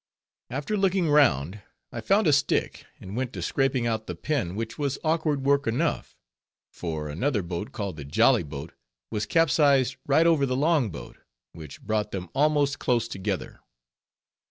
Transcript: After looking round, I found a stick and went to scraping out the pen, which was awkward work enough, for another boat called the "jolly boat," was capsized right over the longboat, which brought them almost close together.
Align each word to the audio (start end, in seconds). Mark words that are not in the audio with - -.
After 0.49 0.75
looking 0.77 1.09
round, 1.11 1.61
I 1.91 2.01
found 2.01 2.25
a 2.25 2.33
stick 2.33 2.87
and 2.99 3.15
went 3.15 3.31
to 3.33 3.41
scraping 3.43 3.85
out 3.85 4.07
the 4.07 4.15
pen, 4.15 4.55
which 4.55 4.79
was 4.79 4.97
awkward 5.03 5.43
work 5.45 5.67
enough, 5.67 6.17
for 6.71 7.07
another 7.07 7.43
boat 7.43 7.71
called 7.71 7.97
the 7.97 8.03
"jolly 8.03 8.41
boat," 8.41 8.73
was 9.11 9.27
capsized 9.27 9.97
right 10.07 10.25
over 10.25 10.47
the 10.47 10.57
longboat, 10.57 11.17
which 11.51 11.83
brought 11.83 12.09
them 12.13 12.29
almost 12.33 12.79
close 12.79 13.07
together. 13.07 13.59